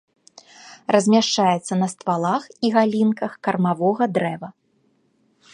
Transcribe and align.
Размяшчаецца 0.95 1.73
на 1.83 1.87
ствалах 1.93 2.43
і 2.67 2.73
галінках 2.79 3.31
кармавога 3.49 4.03
дрэва. 4.19 4.49